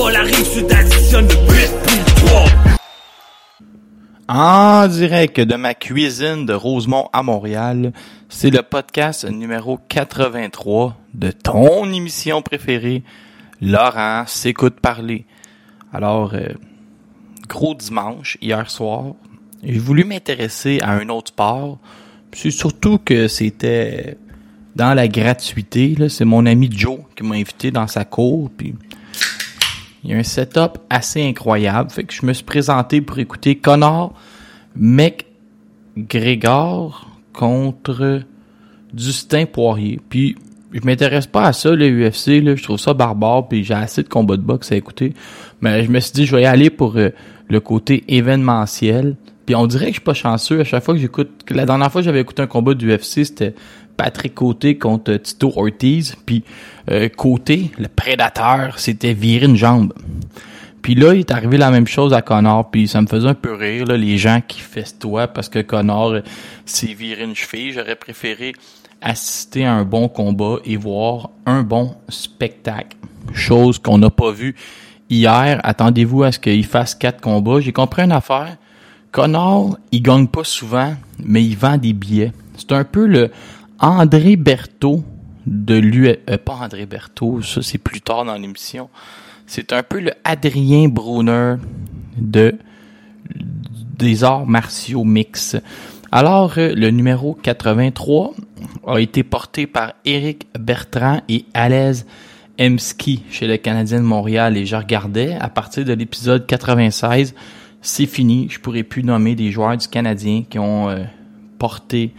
[0.00, 1.40] Pas la rive sud additionne de 8
[1.86, 2.44] puis 3.
[4.28, 7.92] En direct de ma cuisine de Rosemont à Montréal,
[8.30, 13.02] c'est le podcast numéro 83 de ton émission préférée,
[13.60, 15.26] Laurent s'écoute parler.
[15.92, 16.48] Alors, euh,
[17.46, 19.12] gros dimanche, hier soir,
[19.62, 21.78] j'ai voulu m'intéresser à un autre sport.
[22.32, 24.16] Surtout que c'était
[24.74, 25.94] dans la gratuité.
[26.08, 28.50] C'est mon ami Joe qui m'a invité dans sa cour.
[28.56, 28.74] Puis
[30.02, 31.90] il y a un setup assez incroyable.
[31.90, 34.14] Fait que je me suis présenté pour écouter Connor
[34.76, 35.18] McGregor
[37.32, 38.22] contre
[38.96, 40.00] Justin Poirier.
[40.08, 40.36] Puis
[40.72, 42.42] je m'intéresse pas à ça, le UFC.
[42.42, 42.54] Là.
[42.56, 43.48] Je trouve ça barbare.
[43.48, 45.12] Puis j'ai assez de combats de boxe à écouter.
[45.60, 47.10] Mais je me suis dit, je vais y aller pour euh,
[47.48, 49.16] le côté événementiel.
[49.44, 50.60] Puis on dirait que je suis pas chanceux.
[50.60, 51.30] À chaque fois que j'écoute...
[51.50, 53.54] La dernière fois que j'avais écouté un combat du UFC, c'était
[54.00, 56.16] Patrick Côté contre Tito Ortiz.
[56.24, 56.42] Puis
[56.90, 59.92] euh, Côté, le prédateur, s'était viré une jambe.
[60.80, 63.34] Puis là, il est arrivé la même chose à Connor, puis ça me faisait un
[63.34, 66.20] peu rire, les gens qui festoient parce que Connor euh,
[66.64, 67.72] s'est viré une cheville.
[67.72, 68.54] J'aurais préféré
[69.02, 72.96] assister à un bon combat et voir un bon spectacle.
[73.34, 74.56] Chose qu'on n'a pas vue
[75.10, 75.60] hier.
[75.62, 77.60] Attendez-vous à ce qu'il fasse quatre combats.
[77.60, 78.56] J'ai compris une affaire.
[79.12, 82.32] Connor, il gagne pas souvent, mais il vend des billets.
[82.56, 83.30] C'est un peu le
[83.80, 85.02] André Berthaud
[85.46, 88.90] de lui, euh, pas André Berthaud, ça c'est plus tard dans l'émission.
[89.46, 91.56] C'est un peu le Adrien Brunner
[92.16, 92.56] de
[93.96, 95.56] des arts martiaux mix.
[96.12, 98.34] Alors, euh, le numéro 83
[98.86, 102.06] a été porté par Éric Bertrand et Alaise
[102.60, 107.34] Emski chez le Canadien de Montréal et je regardais à partir de l'épisode 96,
[107.80, 111.04] c'est fini, je pourrais plus nommer des joueurs du Canadien qui ont euh,
[111.58, 112.12] porté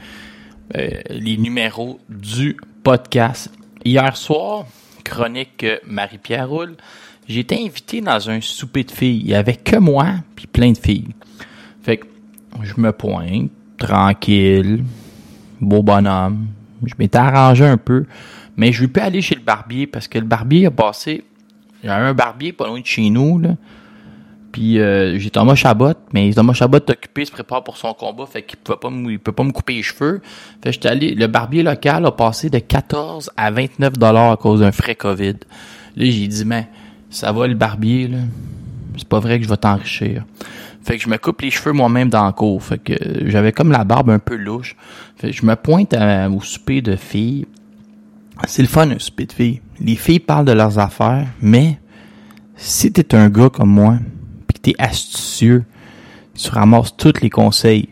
[0.74, 3.52] les numéros du podcast.
[3.84, 4.66] Hier soir,
[5.04, 6.76] chronique euh, Marie-Pierre Roule,
[7.28, 9.22] j'ai été invité dans un souper de filles.
[9.22, 11.10] Il y avait que moi, puis plein de filles.
[11.82, 12.06] Fait que
[12.62, 14.84] je me pointe, tranquille,
[15.60, 16.48] beau bonhomme.
[16.86, 18.06] Je m'étais arrangé un peu,
[18.58, 21.24] mais je vais pas aller chez le barbier parce que le barbier a passé.
[21.84, 23.56] Il y a un barbier pas loin de chez nous, là.
[24.52, 28.26] Puis euh, j'ai Thomas Chabot, mais Thomas Chabot est occupé, se prépare pour son combat,
[28.26, 30.22] fait qu'il peut pas me, il peut pas me couper les cheveux.
[30.64, 34.60] Fait j'étais allé, le barbier local a passé de 14 à 29 dollars à cause
[34.60, 35.36] d'un frais Covid.
[35.96, 36.68] Là, j'ai dit, mais
[37.10, 38.18] ça va le barbier, là.
[38.98, 40.26] C'est pas vrai que je vais t'enrichir.
[40.84, 42.62] Fait que je me coupe les cheveux moi-même dans le cours.
[42.62, 44.76] Fait que euh, j'avais comme la barbe un peu louche.
[45.16, 47.46] Fait que je me pointe à- au souper de filles.
[48.48, 49.62] C'est le fun, un souper de filles.
[49.80, 51.80] Les filles parlent de leurs affaires, mais
[52.56, 53.98] si t'es un gars comme moi,
[54.62, 55.64] puis t'es astucieux,
[56.34, 57.90] tu ramasses tous les conseils.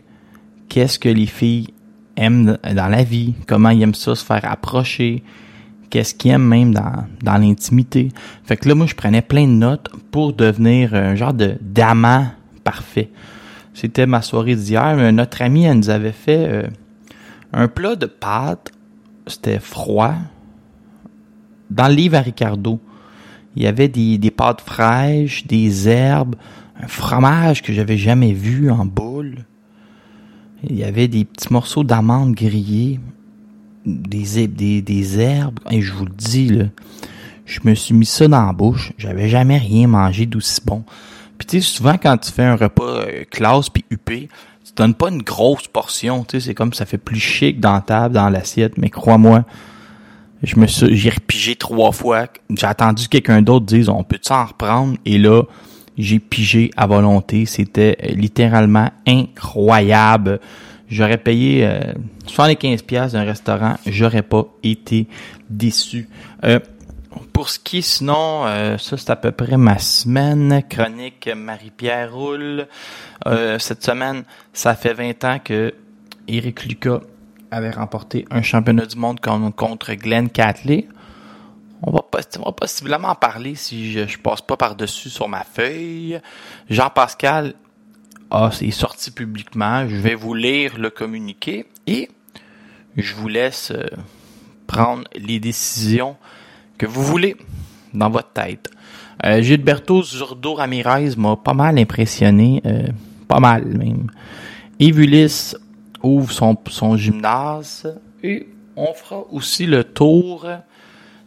[0.68, 1.68] Qu'est-ce que les filles
[2.16, 3.34] aiment dans la vie?
[3.46, 5.22] Comment ils aiment ça se faire approcher?
[5.90, 8.10] Qu'est-ce qu'ils aiment même dans, l'intimité?
[8.44, 12.28] Fait que là, moi, je prenais plein de notes pour devenir un genre de d'amant
[12.62, 13.10] parfait.
[13.74, 15.12] C'était ma soirée d'hier.
[15.12, 16.68] Notre amie, elle nous avait fait euh,
[17.52, 18.70] un plat de pâtes.
[19.26, 20.14] C'était froid.
[21.70, 22.80] Dans le livre à Ricardo,
[23.56, 26.36] il y avait des, des pâtes fraîches, des herbes,
[26.82, 29.44] un fromage que j'avais jamais vu en boule.
[30.64, 33.00] Il y avait des petits morceaux d'amandes grillées,
[33.86, 35.58] des, des, des herbes.
[35.70, 36.64] Et je vous le dis, là,
[37.46, 38.92] je me suis mis ça dans la bouche.
[38.98, 40.84] J'avais jamais rien mangé d'aussi bon.
[41.38, 44.28] Puis tu sais, souvent quand tu fais un repas euh, classe puis huppé,
[44.64, 46.24] tu donnes pas une grosse portion.
[46.24, 48.76] Tu sais, c'est comme ça fait plus chic dans la table, dans l'assiette.
[48.76, 49.44] Mais crois-moi,
[50.42, 52.26] je me suis, j'ai repigé trois fois.
[52.50, 54.98] J'ai attendu que quelqu'un d'autre dise, on peut s'en reprendre?
[55.06, 55.44] Et là,
[56.02, 57.46] j'ai pigé à volonté.
[57.46, 60.40] C'était euh, littéralement incroyable.
[60.88, 61.92] J'aurais payé euh,
[62.26, 63.76] 75 pièces d'un restaurant.
[63.86, 65.06] J'aurais pas été
[65.48, 66.08] déçu.
[66.44, 66.58] Euh,
[67.32, 70.62] pour ce qui est sinon, euh, ça c'est à peu près ma semaine.
[70.68, 72.66] Chronique Marie-Pierre Roule.
[73.58, 74.22] Cette semaine,
[74.52, 75.74] ça fait 20 ans que
[76.28, 77.00] Eric Lucas
[77.50, 80.86] avait remporté un championnat du monde con- contre Glenn Catley.
[81.82, 85.44] On va, poss- on va possiblement en parler si je, passe pas par-dessus sur ma
[85.44, 86.20] feuille.
[86.68, 87.54] Jean-Pascal
[88.30, 89.88] a, est sorti publiquement.
[89.88, 92.10] Je vais vous lire le communiqué et
[92.96, 93.86] je vous laisse euh,
[94.66, 96.16] prendre les décisions
[96.76, 97.36] que vous voulez
[97.94, 98.70] dans votre tête.
[99.24, 102.86] Euh, Gilberto Zurdo Ramirez m'a pas mal impressionné, euh,
[103.28, 104.10] pas mal même.
[104.78, 105.54] Evulis
[106.02, 110.46] ouvre son, son gymnase et on fera aussi le tour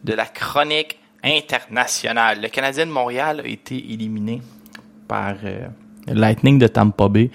[0.04, 2.42] de la chronique internationale.
[2.42, 4.42] Le Canadien de Montréal a été éliminé
[5.08, 5.68] par euh,
[6.08, 7.30] Lightning de Tampa Bay.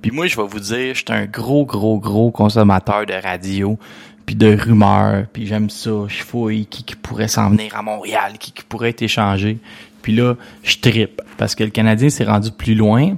[0.00, 3.78] Puis moi, je vais vous dire, je un gros, gros, gros consommateur de radio,
[4.26, 5.90] puis de rumeurs, puis j'aime ça.
[6.08, 9.58] Je fouille qui, pourrait s'en venir à Montréal, qui, qui pourrait être échangé.
[10.02, 13.16] Puis là, je trippe parce que le Canadien s'est rendu plus loin.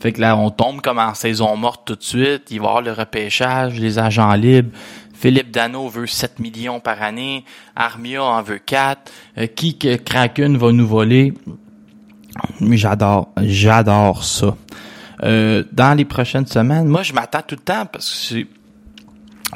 [0.00, 2.50] Fait que là, on tombe comme en saison morte tout de suite.
[2.50, 4.70] Il va y avoir le repêchage, les agents libres.
[5.20, 7.44] Philippe Dano veut 7 millions par année.
[7.76, 9.12] Armia en veut 4.
[9.36, 11.34] Euh, qui que Kraken va nous voler?
[12.62, 14.56] J'adore, j'adore ça.
[15.22, 18.46] Euh, dans les prochaines semaines, moi, je m'attends tout le temps parce que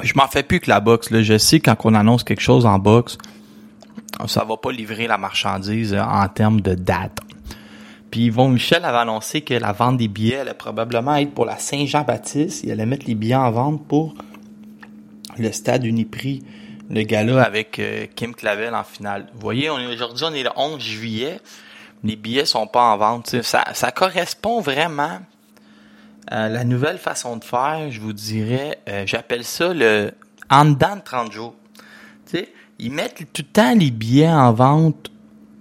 [0.03, 1.07] je m'en fais plus que la boxe.
[1.11, 3.17] Je sais quand on annonce quelque chose en boxe,
[4.27, 7.21] ça va pas livrer la marchandise euh, en termes de date.
[8.11, 11.57] Puis Yvon Michel avait annoncé que la vente des billets allait probablement être pour la
[11.57, 12.63] Saint-Jean-Baptiste.
[12.65, 14.13] Il allait mettre les billets en vente pour
[15.37, 16.43] le stade Uniprix,
[16.89, 19.27] le gala avec euh, Kim Clavel en finale.
[19.33, 21.39] Vous voyez, aujourd'hui, on est le 11 juillet.
[22.03, 23.41] Les billets sont pas en vente.
[23.41, 25.19] Ça, correspond vraiment
[26.27, 30.11] à la nouvelle façon de faire, je vous dirais, euh, j'appelle ça le
[30.49, 31.55] en dedans de 30 jours.
[32.77, 35.11] Ils mettent tout le temps les billets en vente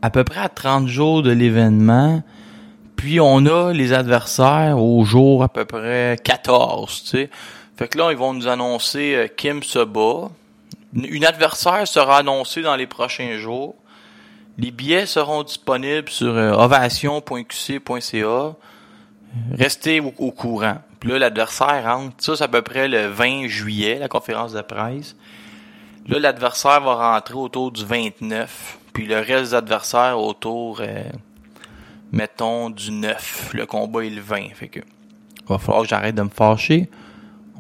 [0.03, 2.23] à peu près à 30 jours de l'événement.
[2.97, 7.31] Puis on a les adversaires au jour à peu près 14, tu sais.
[7.77, 10.31] Fait que là, ils vont nous annoncer euh, Kim se bat.
[10.95, 13.75] Une adversaire sera annoncée dans les prochains jours.
[14.59, 18.55] Les billets seront disponibles sur euh, ovation.qc.ca.
[19.59, 20.77] Restez au, au courant.
[21.01, 22.15] Puis là, l'adversaire rentre.
[22.19, 25.17] Ça, c'est à peu près le 20 juillet, la conférence de presse.
[26.07, 28.79] Là, l'adversaire va rentrer autour du 29.
[28.93, 31.03] Puis le reste des adversaires autour, euh,
[32.13, 33.51] mettons, du 9.
[33.55, 34.55] Le combat est le 20.
[34.55, 34.81] Fait que,
[35.49, 36.89] va falloir que j'arrête de me fâcher.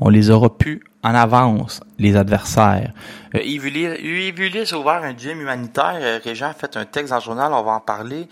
[0.01, 2.93] On les aura plus en avance, les adversaires.
[3.35, 5.99] Euh, Yves a ouvert un gym humanitaire.
[6.01, 8.27] Euh, Régent a fait un texte dans le journal, on va en parler.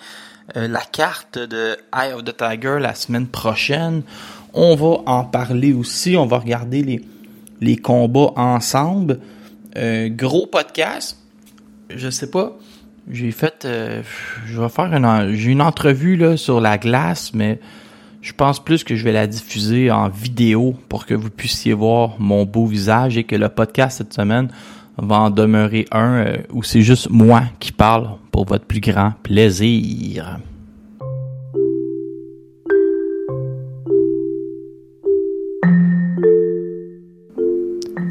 [0.57, 4.03] Euh, la carte de Eye of the Tiger la semaine prochaine.
[4.55, 6.17] On va en parler aussi.
[6.17, 7.05] On va regarder les,
[7.61, 9.21] les combats ensemble.
[9.77, 11.19] Euh, gros podcast.
[11.91, 12.57] Je sais pas.
[13.11, 13.67] J'ai fait.
[13.67, 15.35] je vais une.
[15.35, 17.59] une entrevue sur la glace, mais
[18.23, 22.15] je pense plus que je vais la diffuser en vidéo pour que vous puissiez voir
[22.21, 24.49] mon beau visage et que le podcast cette semaine
[24.97, 29.15] va en demeurer un euh, où c'est juste moi qui parle pour votre plus grand
[29.25, 30.39] plaisir.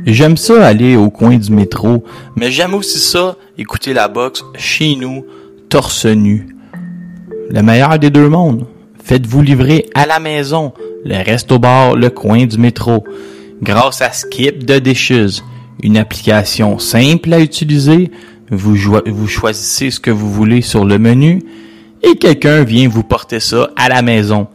[0.06, 2.04] J'aime ça aller au coin du métro,
[2.36, 5.26] mais j'aime aussi ça écouter la boxe chez nous,
[5.70, 6.54] torse nu.
[7.50, 8.66] Le meilleur des deux mondes.
[9.04, 13.04] Faites-vous livrer à la maison, le resto bar, le coin du métro.
[13.62, 15.44] Grâce à Skip de Dishes,
[15.84, 18.12] une application simple à utiliser,
[18.50, 21.42] vous, choisissez ce que vous voulez sur le menu
[22.04, 24.48] et quelqu'un vient vous porter ça à la maison.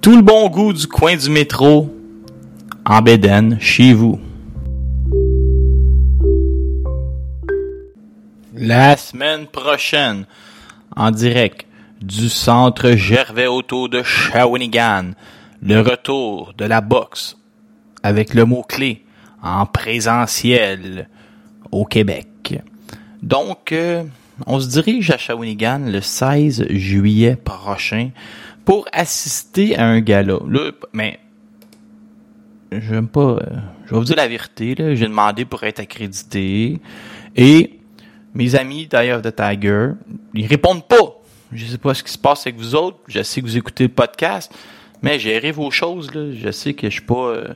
[0.00, 1.92] Tout le bon goût du coin du métro
[2.84, 4.20] en Bédène, chez vous.
[8.54, 10.24] La semaine prochaine,
[10.94, 11.65] en direct
[12.00, 15.12] du centre Gervais Auto de Shawinigan,
[15.62, 17.36] le retour de la boxe
[18.02, 19.04] avec le mot-clé
[19.42, 21.08] en présentiel
[21.72, 22.60] au Québec.
[23.22, 24.04] Donc, euh,
[24.46, 28.10] on se dirige à Shawinigan le 16 juillet prochain
[28.64, 30.38] pour assister à un gala.
[30.48, 31.18] Là, mais
[32.72, 33.20] j'aime pas.
[33.20, 33.40] euh,
[33.86, 34.74] je vais vous dire la vérité.
[34.76, 36.80] J'ai demandé pour être accrédité
[37.36, 37.78] et
[38.34, 39.92] mes amis d'ailleurs de Tiger,
[40.34, 41.15] ils répondent pas.
[41.52, 42.98] Je sais pas ce qui se passe avec vous autres.
[43.06, 44.52] Je sais que vous écoutez le podcast,
[45.02, 46.32] mais gérez vos choses là.
[46.32, 47.54] Je sais que je suis pas, euh,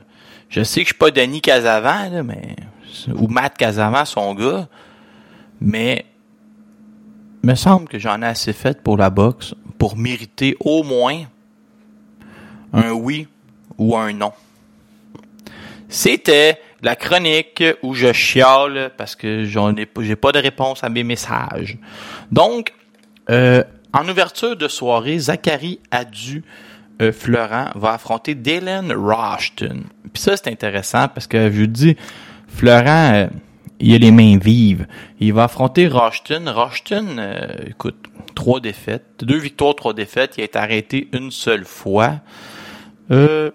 [0.49, 2.55] je sais que je suis pas Denis Casavant là, mais
[3.13, 4.67] ou Matt Casavant son gars,
[5.59, 6.05] mais
[7.43, 11.23] me semble que j'en ai assez fait pour la boxe pour mériter au moins
[12.73, 13.27] un oui
[13.77, 14.31] ou un non.
[15.89, 20.89] C'était la chronique où je chiale parce que j'en ai, j'ai pas de réponse à
[20.89, 21.77] mes messages.
[22.31, 22.73] Donc,
[23.29, 26.43] euh, en ouverture de soirée, Zachary Adu
[27.01, 29.83] euh, Florent va affronter Dylan Rushton.
[30.13, 31.95] Puis ça, c'est intéressant parce que je vous dis,
[32.47, 33.27] Florent, euh,
[33.79, 34.85] il a les mains vives.
[35.19, 36.43] Il va affronter Rushton.
[36.47, 37.95] Rushton, euh, écoute,
[38.35, 40.35] trois défaites, deux victoires, trois défaites.
[40.37, 42.19] Il a été arrêté une seule fois.
[43.09, 43.51] Euh,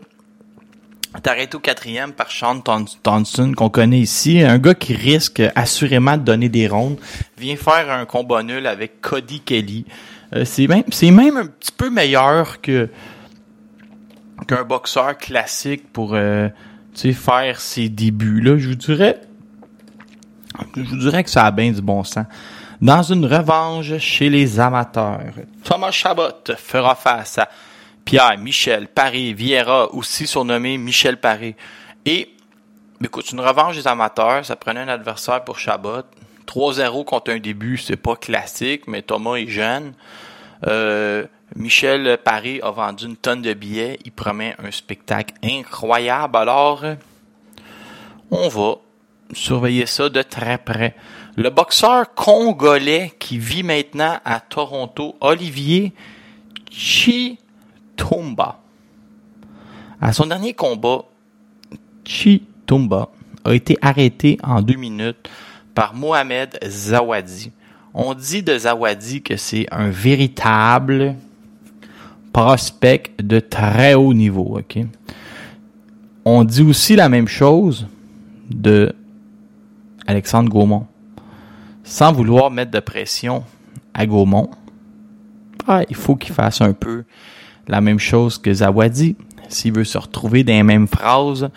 [1.15, 4.43] est arrêté au quatrième par Sean Thom- Thompson, qu'on connaît ici.
[4.43, 6.99] Un gars qui risque assurément de donner des rondes.
[7.39, 9.87] Vient faire un combat nul avec Cody Kelly.
[10.35, 12.89] Euh, c'est même, c'est même un petit peu meilleur que
[14.47, 16.49] qu'un boxeur classique pour euh,
[16.95, 18.41] faire ses débuts.
[18.41, 19.21] Là, je vous dirais,
[20.77, 22.27] je vous dirais que ça a bien du bon sens.
[22.81, 25.33] Dans une revanche chez les amateurs,
[25.65, 26.29] Thomas Chabot
[26.59, 27.49] fera face à
[28.05, 31.57] Pierre Michel Paré Vieira, aussi surnommé Michel Paré.
[32.05, 32.35] Et,
[33.03, 36.03] écoute, une revanche des amateurs, ça prenait un adversaire pour Chabot.
[36.47, 39.93] 3-0 contre un début, c'est pas classique, mais Thomas est jeune.
[40.67, 43.99] Euh, Michel Paré a vendu une tonne de billets.
[44.05, 46.37] Il promet un spectacle incroyable.
[46.37, 46.85] Alors,
[48.31, 48.77] on va
[49.33, 50.97] surveiller ça de très près.
[51.37, 55.93] Le boxeur congolais qui vit maintenant à Toronto, Olivier
[56.71, 58.61] Chitumba.
[60.01, 61.05] À son dernier combat,
[62.05, 63.09] Chitumba
[63.45, 65.29] a été arrêté en deux minutes
[65.77, 67.53] par Mohamed Zawadi.
[67.93, 71.15] On dit de Zawadi que c'est un véritable
[72.33, 74.59] prospect de très haut niveau?
[76.25, 77.87] On dit aussi la même chose
[78.51, 78.95] de
[80.07, 80.87] Alexandre Gaumont.
[81.85, 83.45] Sans vouloir mettre de pression
[83.93, 84.51] à Gaumont,
[85.69, 87.05] ah, il faut qu'il fasse un peu
[87.69, 89.15] la même chose que Zawadi
[89.49, 91.51] s'il veut se retrouver dans les mêmes phrases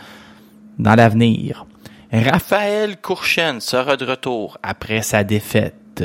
[0.78, 1.66] dans l'avenir.
[2.12, 6.04] Raphaël Courchen sera de retour après sa défaite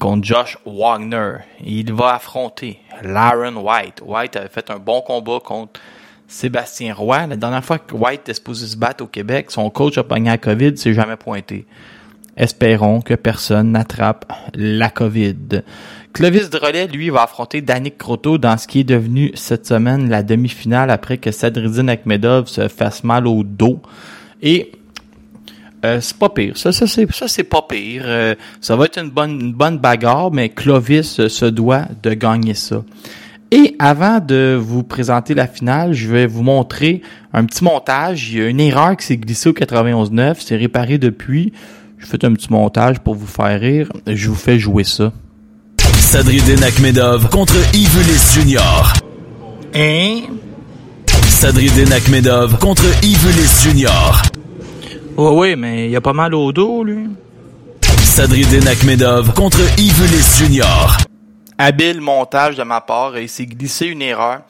[0.00, 1.34] contre Josh Wagner.
[1.64, 4.02] Il va affronter Laren White.
[4.04, 5.80] White avait fait un bon combat contre
[6.26, 7.28] Sébastien Roy.
[7.28, 10.30] La dernière fois que White était supposé se battre au Québec, son coach a pogné
[10.30, 11.64] la COVID, s'est jamais pointé.
[12.36, 14.24] Espérons que personne n'attrape
[14.54, 15.62] la COVID.
[16.12, 20.24] Clovis Drolet, lui, va affronter Danick Croteau dans ce qui est devenu cette semaine la
[20.24, 23.80] demi-finale après que Sadridine Akhmedov se fasse mal au dos.
[24.42, 24.72] Et
[25.84, 26.56] euh, c'est pas pire.
[26.56, 28.02] Ça, ça c'est ça c'est pas pire.
[28.06, 32.14] Euh, ça va être une bonne une bonne bagarre, mais Clovis euh, se doit de
[32.14, 32.82] gagner ça.
[33.50, 37.00] Et avant de vous présenter la finale, je vais vous montrer
[37.32, 38.30] un petit montage.
[38.30, 40.36] Il y a une erreur qui s'est glissée au 91.9.
[40.40, 41.52] C'est réparé depuis.
[41.96, 43.88] Je fais un petit montage pour vous faire rire.
[44.06, 45.12] Je vous fais jouer ça.
[45.98, 48.92] Sadridine Akhmedov contre Ivelis Junior.
[49.74, 50.20] Hein?
[51.26, 54.22] Sadridine Akhmedov contre Ivelis Junior.
[55.18, 57.08] Ouais, ouais, mais il y a pas mal au dos, lui.
[58.04, 60.96] Sadridine Akhmedov contre Ivelis Junior.
[61.58, 64.42] habile montage de ma part, il s'est glissé une erreur.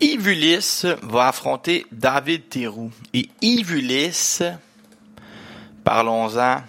[0.00, 2.90] Yves Ulysse va affronter David Théroux.
[3.14, 4.42] Et Yves Ulysse,
[5.84, 6.62] parlons-en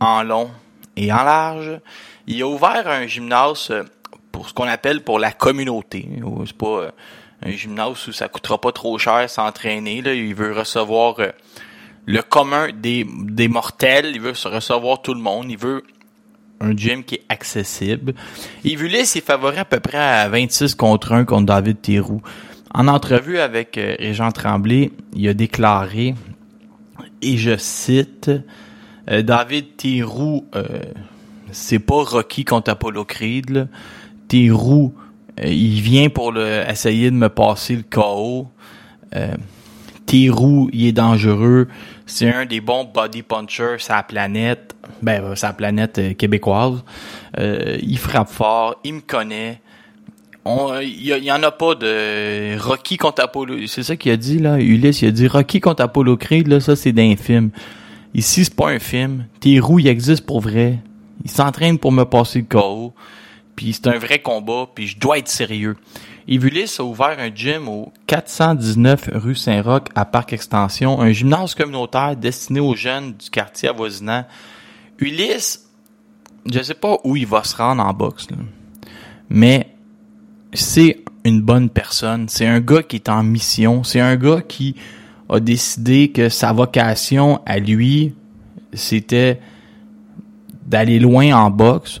[0.00, 0.50] en long
[0.96, 1.78] et en large,
[2.26, 3.74] il a ouvert un gymnase
[4.32, 6.08] pour ce qu'on appelle pour la communauté.
[6.46, 6.92] C'est pas
[7.42, 9.98] un gymnase où ça coûtera pas trop cher s'entraîner.
[9.98, 11.28] Il veut recevoir euh,
[12.06, 15.82] le commun des, des mortels, il veut se recevoir tout le monde, il veut
[16.60, 18.14] un gym qui est accessible.
[18.64, 22.22] Ulysse est favori à peu près à 26 contre 1 contre David Théroux.
[22.72, 26.14] En entrevue avec euh, Régent Tremblay, il a déclaré,
[27.22, 28.30] et je cite,
[29.10, 30.64] euh, David Théroux, euh,
[31.52, 33.50] c'est pas Rocky contre Apollo Creed.
[33.50, 33.66] Là.
[34.34, 34.88] Euh,
[35.44, 38.48] il vient pour le, essayer de me passer le KO.
[40.06, 41.68] Théroux, il est dangereux.
[42.06, 44.74] C'est un des bons body punchers la planète.
[45.02, 46.84] Ben, euh, la planète euh, québécoise.
[47.38, 49.60] Euh, il frappe fort, il me connaît.
[50.44, 53.66] On- Il y, a- il y en a pas de Rocky contre Apollo.
[53.66, 54.58] C'est ça qu'il a dit, là.
[54.60, 57.50] Ulysse, il a dit Rocky contre Apollo Creed, là, ça, c'est d'un film.
[58.14, 59.24] Ici, c'est pas un film.
[59.40, 60.78] Théroux, il existe pour vrai.
[61.24, 62.94] Il s'entraîne pour me passer le KO.
[63.56, 65.76] Puis c'est un vrai combat, puis je dois être sérieux.
[66.28, 72.16] Ulysse a ouvert un gym au 419 rue Saint-Roch à Parc Extension, un gymnase communautaire
[72.16, 74.24] destiné aux jeunes du quartier avoisinant.
[74.98, 75.66] Ulysse,
[76.44, 78.26] je sais pas où il va se rendre en boxe,
[79.28, 79.68] mais
[80.52, 82.28] c'est une bonne personne.
[82.28, 83.82] C'est un gars qui est en mission.
[83.82, 84.76] C'est un gars qui
[85.28, 88.14] a décidé que sa vocation à lui,
[88.72, 89.40] c'était
[90.66, 92.00] d'aller loin en boxe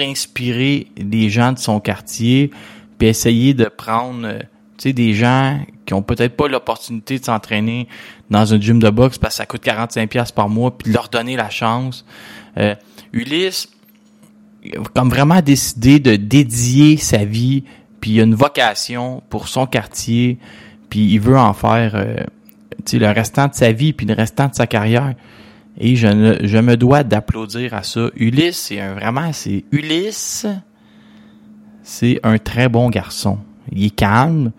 [0.00, 2.50] inspirer les gens de son quartier,
[2.98, 4.38] puis essayer de prendre, euh,
[4.84, 7.86] des gens qui ont peut-être pas l'opportunité de s'entraîner
[8.30, 11.08] dans un gym de boxe parce que ça coûte 45 pièces par mois, puis leur
[11.08, 12.04] donner la chance.
[12.58, 12.74] Euh,
[13.12, 13.68] Ulysse,
[14.94, 17.64] comme vraiment décidé de dédier sa vie,
[18.00, 20.38] puis il a une vocation pour son quartier,
[20.90, 22.16] puis il veut en faire euh,
[22.92, 25.14] le restant de sa vie, puis le restant de sa carrière.
[25.78, 28.08] Et je, ne- me dois d'applaudir à ça.
[28.16, 30.46] Ulysse, c'est un vraiment, c'est Ulysse,
[31.82, 33.38] c'est un très bon garçon.
[33.72, 34.52] Il est calme.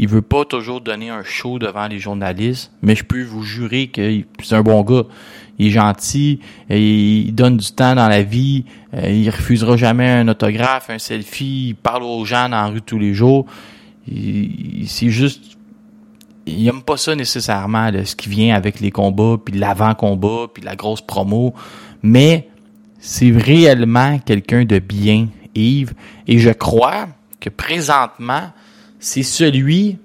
[0.00, 3.88] Il veut pas toujours donner un show devant les journalistes, mais je peux vous jurer
[3.88, 5.02] que c'est un bon gars.
[5.58, 6.38] Il est gentil,
[6.70, 11.70] il donne du temps dans la vie, euh, il refusera jamais un autographe, un selfie,
[11.70, 13.46] il parle aux gens dans la rue tous les jours.
[14.06, 15.57] C'est juste
[16.48, 20.76] il aime pas ça nécessairement, ce qui vient avec les combats, puis l'avant-combat, puis la
[20.76, 21.54] grosse promo.
[22.02, 22.48] Mais
[22.98, 25.94] c'est réellement quelqu'un de bien, Yves.
[26.26, 27.08] Et je crois
[27.40, 28.50] que présentement,
[28.98, 29.98] c'est celui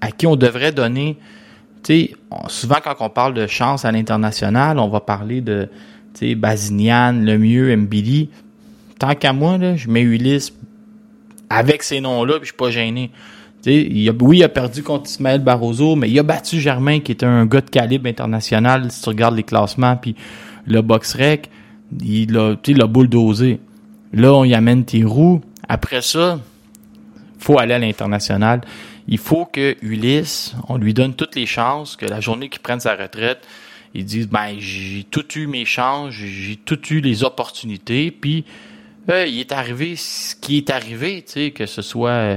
[0.00, 1.18] à qui on devrait donner,
[1.82, 2.16] tu sais,
[2.48, 5.68] souvent quand on parle de chance à l'international, on va parler de,
[6.14, 8.30] tu sais, Bazinian, Lemieux, Mbili.
[8.98, 10.52] Tant qu'à moi, là, je mets Ulysse
[11.50, 13.10] avec ces noms-là, puis je suis pas gêné.
[13.64, 17.26] A, oui, il a perdu contre Ismaël Barroso, mais il a battu Germain, qui était
[17.26, 18.90] un gars de calibre international.
[18.90, 20.14] Si tu regardes les classements, puis
[20.66, 21.50] le box-rec,
[22.00, 23.60] il sais, il bulldozé.
[24.12, 25.40] Là, on y amène tes roues.
[25.68, 26.40] Après ça,
[27.38, 28.60] faut aller à l'international.
[29.08, 32.80] Il faut que Ulysse, on lui donne toutes les chances, que la journée qu'il prenne
[32.80, 33.46] sa retraite,
[33.94, 38.44] il dise, ben, j'ai tout eu mes chances, j'ai j'ai tout eu les opportunités, puis
[39.08, 42.36] euh, il est arrivé ce qui est arrivé, tu sais, que ce soit euh,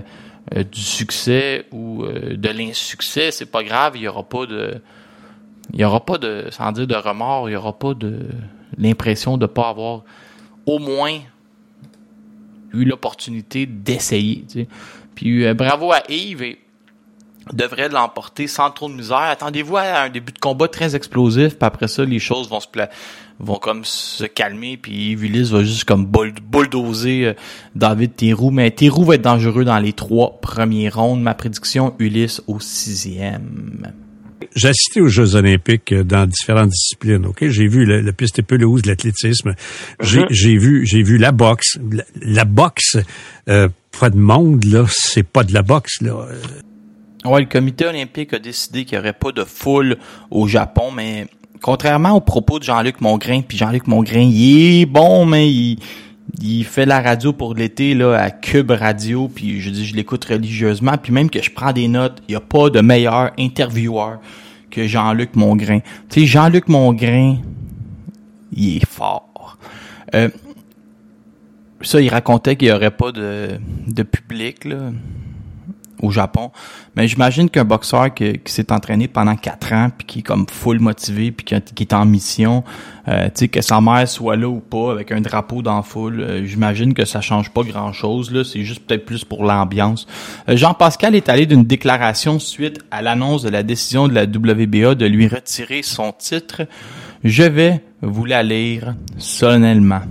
[0.55, 4.81] euh, du succès ou euh, de l'insuccès, c'est pas grave, il y aura pas de
[5.73, 8.27] il y aura pas de sans dire de remords, il y aura pas de
[8.77, 10.03] l'impression de pas avoir
[10.65, 11.19] au moins
[12.73, 14.67] eu l'opportunité d'essayer, tu sais.
[15.15, 16.59] Puis euh, bravo à Yves et
[17.53, 19.17] devrait l'emporter sans trop de misère.
[19.17, 22.67] Attendez-vous à un début de combat très explosif, puis après ça, les choses vont se
[22.67, 22.89] pla-
[23.39, 27.33] vont comme se calmer, puis Yves Ulysse va juste comme bull- bulldozer euh,
[27.75, 28.51] David Théroux.
[28.51, 31.21] Mais Théroux va être dangereux dans les trois premiers rounds.
[31.23, 33.93] Ma prédiction, Ulysse au sixième.
[34.55, 37.25] J'ai assisté aux Jeux olympiques euh, dans différentes disciplines.
[37.25, 39.53] Ok, j'ai vu le, le piste pelouse, l'athlétisme.
[40.01, 41.77] J'ai j'ai vu j'ai vu la boxe.
[41.91, 42.97] La, la boxe,
[43.47, 46.25] euh, pas de monde là, c'est pas de la boxe là.
[47.25, 49.97] Ouais, le comité olympique a décidé qu'il n'y aurait pas de foule
[50.31, 51.27] au Japon, mais
[51.61, 55.79] contrairement aux propos de Jean-Luc Mongrain, puis Jean-Luc Mongrain, il est bon, mais il,
[56.41, 60.23] il fait la radio pour l'été là à Cube Radio, puis je dis je l'écoute
[60.23, 64.19] religieusement, puis même que je prends des notes, il n'y a pas de meilleur intervieweur
[64.71, 65.79] que Jean-Luc Mongrain.
[66.09, 67.37] Tu sais, Jean-Luc Mongrain,
[68.53, 69.57] il est fort.
[70.15, 70.29] Euh,
[71.81, 73.49] ça, il racontait qu'il n'y aurait pas de,
[73.87, 74.91] de public, là
[76.01, 76.51] au Japon.
[76.95, 80.45] Mais j'imagine qu'un boxeur qui, qui s'est entraîné pendant quatre ans, puis qui est comme
[80.49, 82.63] full motivé, puis qui, est en mission,
[83.07, 85.83] euh, tu sais, que sa mère soit là ou pas, avec un drapeau dans la
[85.83, 88.31] foule, euh, j'imagine que ça change pas grand-chose.
[88.31, 88.43] là.
[88.43, 90.07] C'est juste peut-être plus pour l'ambiance.
[90.47, 94.95] Euh, Jean-Pascal est allé d'une déclaration suite à l'annonce de la décision de la WBA
[94.95, 96.63] de lui retirer son titre.
[97.23, 100.01] Je vais vous la lire solennellement.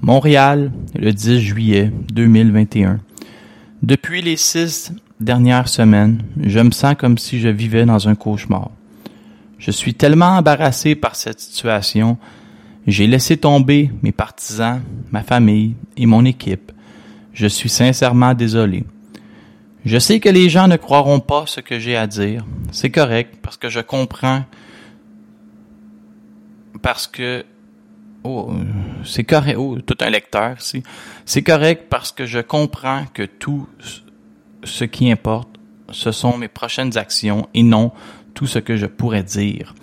[0.00, 3.00] Montréal, le 10 juillet 2021.
[3.84, 8.70] Depuis les six dernières semaines, je me sens comme si je vivais dans un cauchemar.
[9.58, 12.16] Je suis tellement embarrassé par cette situation.
[12.86, 14.80] J'ai laissé tomber mes partisans,
[15.12, 16.72] ma famille et mon équipe.
[17.34, 18.84] Je suis sincèrement désolé.
[19.84, 22.46] Je sais que les gens ne croiront pas ce que j'ai à dire.
[22.72, 24.46] C'est correct parce que je comprends.
[26.80, 27.44] Parce que
[28.24, 28.64] Oh, euh,
[29.04, 29.56] c'est correct.
[29.58, 30.82] Oh, tout un lecteur ici.
[31.26, 33.68] C'est correct parce que je comprends que tout
[34.64, 35.50] ce qui importe,
[35.90, 37.92] ce sont mes prochaines actions et non
[38.32, 39.74] tout ce que je pourrais dire.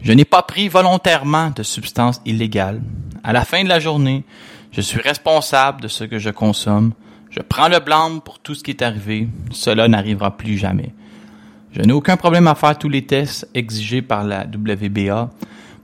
[0.00, 2.82] Je n'ai pas pris volontairement de substances illégales.
[3.22, 4.24] À la fin de la journée,
[4.72, 6.92] je suis responsable de ce que je consomme.
[7.30, 9.28] Je prends le blâme pour tout ce qui est arrivé.
[9.50, 10.92] Cela n'arrivera plus jamais.
[11.72, 15.30] Je n'ai aucun problème à faire tous les tests exigés par la WBA.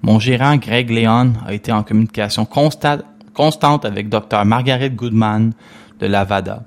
[0.02, 5.52] Mon gérant Greg Leon a été en communication constante, avec Dr Margaret Goodman
[5.98, 6.62] de l'Avada.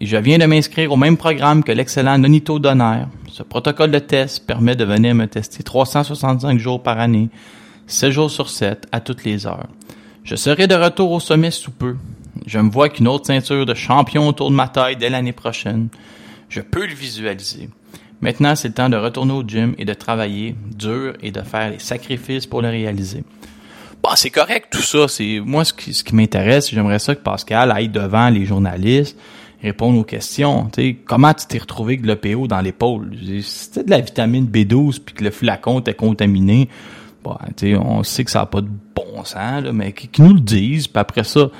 [0.00, 3.04] Et je viens de m'inscrire au même programme que l'excellent Nonito Donner.
[3.28, 7.30] Ce protocole de test permet de venir me tester 365 jours par année,
[7.86, 9.68] 7 jours sur 7, à toutes les heures.
[10.22, 11.96] Je serai de retour au sommet sous peu.
[12.46, 15.88] Je me vois qu'une autre ceinture de champion autour de ma taille dès l'année prochaine.
[16.50, 17.70] Je peux le visualiser.
[18.22, 21.70] Maintenant, c'est le temps de retourner au gym et de travailler dur et de faire
[21.70, 23.24] les sacrifices pour le réaliser.
[24.02, 25.08] Bon, c'est correct tout ça.
[25.08, 26.70] C'est moi ce qui, ce qui m'intéresse.
[26.70, 29.18] J'aimerais ça que Pascal aille devant les journalistes
[29.62, 30.68] répondre aux questions.
[30.72, 33.12] Tu sais, comment tu t'es retrouvé avec le PO dans l'épaule?
[33.42, 36.68] C'était de la vitamine B12 puis que le flacon était contaminé.
[37.22, 40.24] Bon, tu sais, on sait que ça n'a pas de bon sens, là, mais qu'ils
[40.24, 41.50] nous le disent, puis après ça,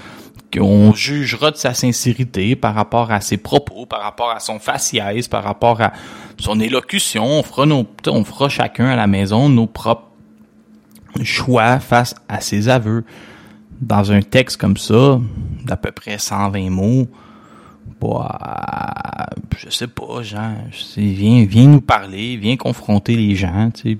[0.52, 5.28] qu'on jugera de sa sincérité par rapport à ses propos, par rapport à son faciès,
[5.28, 5.92] par rapport à
[6.38, 7.24] son élocution.
[7.24, 10.08] On fera on chacun à la maison nos propres
[11.22, 13.04] choix face à ses aveux.
[13.80, 15.20] Dans un texte comme ça,
[15.64, 17.08] d'à peu près 120 mots,
[18.00, 20.54] bah, je sais pas, Jean,
[20.96, 23.98] viens, nous parler, viens confronter les gens, tu sais,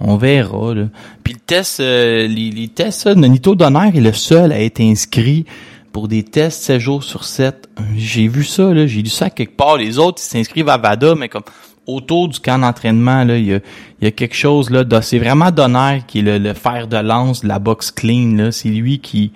[0.00, 0.74] on verra.
[0.74, 0.84] Là.
[1.24, 5.44] Puis le test, euh, les, les, tests, Nonito Donner est le seul à être inscrit
[5.92, 7.68] pour des tests 7 jours sur 7.
[7.96, 9.76] J'ai vu ça, là, j'ai lu ça quelque part.
[9.76, 11.42] Les autres, ils s'inscrivent à VADA, mais comme
[11.86, 13.60] autour du camp d'entraînement, là, il y a,
[14.02, 14.84] y quelque chose là.
[15.02, 18.36] C'est vraiment Donner qui est le, fer de lance de la boxe clean.
[18.36, 18.52] Là.
[18.52, 19.32] C'est lui qui,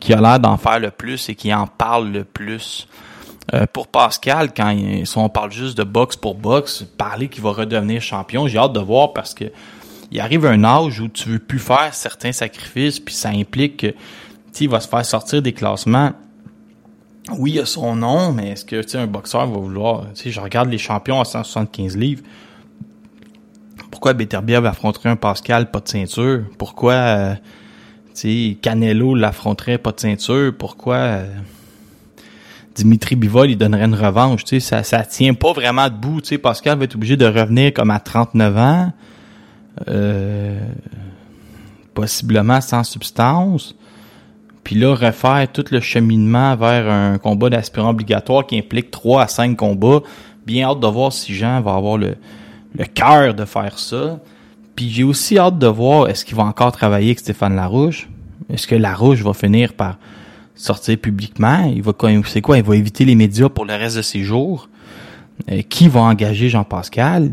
[0.00, 2.88] qui a l'air d'en faire le plus et qui en parle le plus.
[3.52, 7.42] Euh, pour Pascal, quand il, si on parle juste de boxe pour boxe, parler qu'il
[7.42, 9.44] va redevenir champion, j'ai hâte de voir parce que
[10.10, 13.94] il arrive un âge où tu veux plus faire certains sacrifices, puis ça implique que
[14.60, 16.12] il va se faire sortir des classements.
[17.38, 20.06] Oui, il a son nom, mais est-ce que un boxeur va vouloir.
[20.14, 22.22] Tu je regarde les champions à 175 livres.
[23.90, 26.44] Pourquoi Beterbiev affronterait un Pascal pas de ceinture?
[26.58, 27.34] Pourquoi euh,
[28.62, 30.52] Canelo l'affronterait pas de ceinture?
[30.56, 31.26] Pourquoi euh,
[32.74, 34.44] Dimitri Bivol il donnerait une revanche?
[34.44, 36.20] Tu sais, ça, ça tient pas vraiment debout.
[36.20, 38.92] Tu sais, Pascal va être obligé de revenir comme à 39 ans.
[39.88, 40.58] Euh,
[41.94, 43.74] possiblement sans substance.
[44.64, 49.28] Puis là, refaire tout le cheminement vers un combat d'aspirant obligatoire qui implique 3 à
[49.28, 50.00] 5 combats.
[50.46, 52.16] Bien hâte de voir si Jean va avoir le,
[52.94, 54.20] cœur de faire ça.
[54.76, 58.08] Puis j'ai aussi hâte de voir est-ce qu'il va encore travailler avec Stéphane Larouche.
[58.48, 59.98] Est-ce que Larouche va finir par
[60.54, 61.64] sortir publiquement?
[61.74, 61.92] Il va
[62.26, 62.58] c'est quoi?
[62.58, 64.68] Il va éviter les médias pour le reste de ses jours?
[65.50, 67.30] Euh, qui va engager Jean-Pascal?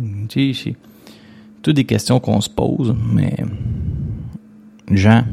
[1.61, 3.35] Toutes des questions qu'on se pose, mais
[4.91, 5.23] Jean,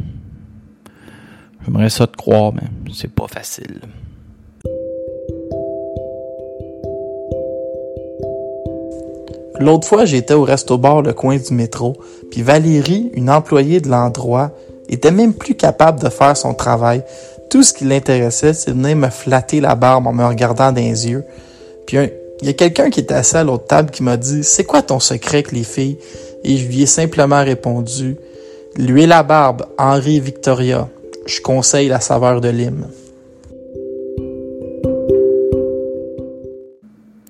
[1.65, 3.81] j'aimerais ça te croire, mais c'est pas facile.
[9.61, 11.97] L'autre fois, j'étais au resto-bar le coin du métro,
[12.31, 14.51] puis Valérie, une employée de l'endroit,
[14.89, 17.05] était même plus capable de faire son travail.
[17.51, 20.81] Tout ce qui l'intéressait, c'est de venir me flatter la barbe en me regardant dans
[20.81, 21.25] les yeux.
[21.87, 21.99] Puis
[22.45, 24.83] il y a quelqu'un qui était assis à l'autre table qui m'a dit C'est quoi
[24.83, 25.97] ton secret que les filles?
[26.45, 28.19] Et je lui ai simplement répondu
[28.77, 30.91] L'huile à barbe, Henri Victoria.
[31.25, 32.87] Je conseille la saveur de lime.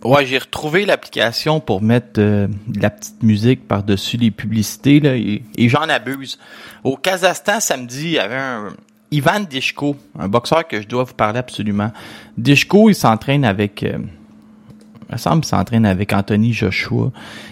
[0.03, 4.97] Ouais, j'ai retrouvé l'application pour mettre euh, de la petite musique par-dessus les publicités
[5.57, 6.41] et, j'en abuse.
[6.83, 8.71] Au Kazakhstan, samedi, il y avait un
[9.13, 11.93] Ivan Dishko, un boxeur que je dois vous parler absolument.
[12.37, 13.99] Dishko, il s'entraîne avec euh,
[15.13, 17.11] me semble qu'il s'entraîne avec Anthony Joshua.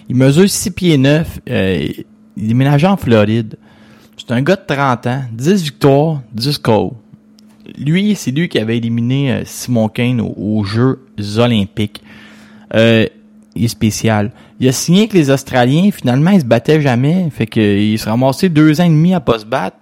[0.09, 1.41] Il mesure 6 pieds 9.
[1.49, 1.89] Euh,
[2.37, 3.57] il est en Floride.
[4.17, 5.23] C'est un gars de 30 ans.
[5.33, 6.97] 10 victoires, 10 KO.
[7.79, 11.01] Lui, c'est lui qui avait éliminé euh, Simon Kane aux, Jeux
[11.39, 12.03] Olympiques.
[12.75, 13.07] Euh,
[13.55, 14.33] il est spécial.
[14.61, 15.91] Il a signé avec les Australiens.
[15.91, 17.29] Finalement, il se battait jamais.
[17.31, 19.77] Fait qu'il se ramassé deux ans et demi à pas se battre.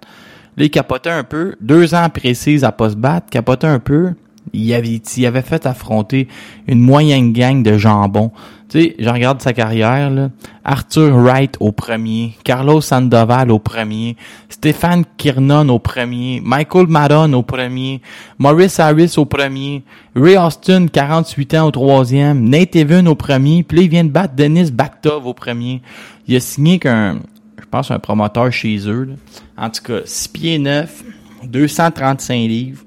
[0.57, 1.55] Là, il capotait un peu.
[1.61, 3.27] Deux ans précis à pas se battre.
[3.29, 4.11] Capotait un peu
[4.53, 6.27] il avait, il avait fait affronter
[6.67, 8.31] une moyenne gang de jambons.
[8.69, 10.29] Tu sais, je regarde sa carrière, là.
[10.63, 14.15] Arthur Wright au premier, Carlos Sandoval au premier,
[14.47, 18.01] Stéphane Kiernan au premier, Michael Madon au premier,
[18.37, 19.83] Maurice Harris au premier,
[20.15, 24.09] Ray Austin, 48 ans au troisième, Nate Even au premier, puis là, il vient de
[24.09, 25.81] battre Denis Baktov au premier.
[26.27, 27.19] Il a signé qu'un,
[27.59, 29.15] je pense, un promoteur chez eux,
[29.57, 31.03] En tout cas, 6 pieds 9,
[31.43, 32.83] 235 livres.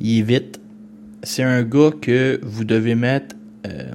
[0.00, 0.60] Il est vite
[1.24, 3.34] c'est un gars que vous devez mettre.
[3.66, 3.92] Euh,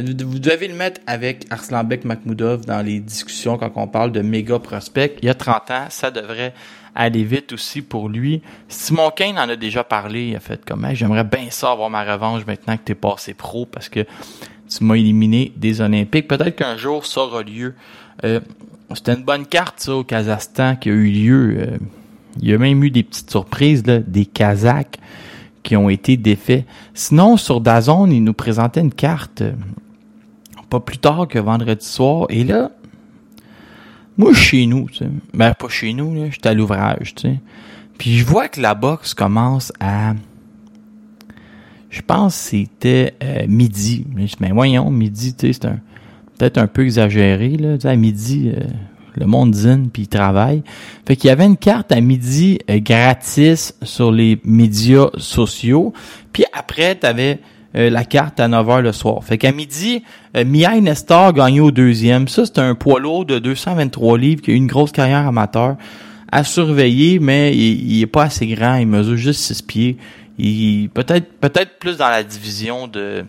[0.00, 4.58] vous devez le mettre avec Arslanbek Makhmoudov dans les discussions quand on parle de méga
[4.58, 5.16] prospect.
[5.20, 6.54] Il y a 30 ans, ça devrait
[6.94, 8.40] aller vite aussi pour lui.
[8.68, 10.28] Simon Kane en a déjà parlé.
[10.28, 13.34] Il a fait comme j'aimerais bien ça avoir ma revanche maintenant que tu es passé
[13.34, 14.06] pro parce que
[14.70, 16.28] tu m'as éliminé des Olympiques.
[16.28, 17.74] Peut-être qu'un jour ça aura lieu.
[18.24, 18.40] Euh,
[18.94, 21.56] c'était une bonne carte ça au Kazakhstan qui a eu lieu.
[21.58, 21.78] Euh,
[22.40, 24.98] il y a même eu des petites surprises là, des Kazakhs
[25.62, 26.64] qui ont été défaits.
[26.92, 29.52] Sinon, sur Dazone, ils nous présentaient une carte euh,
[30.68, 32.26] pas plus tard que vendredi soir.
[32.30, 32.70] Et là,
[34.16, 35.08] moi, chez nous, tu sais.
[35.32, 36.30] Ben, pas chez nous, là.
[36.30, 37.40] J'étais à l'ouvrage, tu sais.
[37.98, 40.14] Puis je vois que la boxe commence à...
[41.90, 44.04] Je pense que c'était euh, midi.
[44.40, 45.78] Mais voyons, midi, tu sais, c'est un...
[46.36, 47.76] Peut-être un peu exagéré, là.
[47.76, 48.64] Tu sais, à midi, euh,
[49.16, 50.62] le monde dîne puis il travaille.
[51.06, 55.92] Fait qu'il y avait une carte à midi euh, gratis sur les médias sociaux.
[56.32, 57.40] Puis après, t'avais
[57.76, 59.22] euh, la carte à 9h le soir.
[59.24, 60.02] Fait qu'à midi,
[60.36, 62.28] euh, Mihai Nestor gagné au deuxième.
[62.28, 65.76] Ça, c'est un poids lourd de 223 livres qui a eu une grosse carrière amateur
[66.30, 68.76] à surveiller, mais il, il est pas assez grand.
[68.76, 69.96] Il mesure juste 6 pieds.
[70.38, 73.24] Il peut-être peut-être plus dans la division de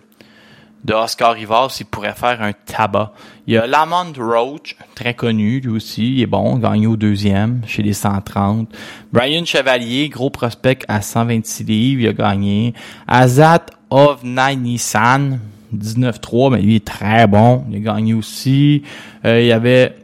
[0.85, 3.11] de Oscar Rivas, il pourrait faire un tabac.
[3.47, 7.61] Il y a Lamont Roach, très connu, lui aussi, il est bon, gagné au deuxième,
[7.65, 8.69] chez les 130.
[9.11, 12.75] Brian Chevalier, gros prospect à 126 livres, il a gagné.
[13.07, 15.39] Azat Ovnai-Nissan,
[15.75, 18.83] 19-3, mais lui est très bon, il a gagné aussi.
[19.25, 19.95] Euh, il y avait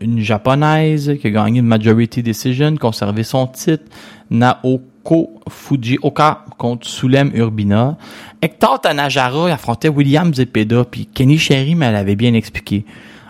[0.00, 3.84] une japonaise qui a gagné une majority decision, conservé son titre.
[4.30, 4.82] Naoko
[5.48, 7.96] Fujioka contre Sulem Urbina.
[8.42, 12.84] Hector Tanajara affrontait William Zepeda, puis Kenny Sherry me l'avait bien expliqué.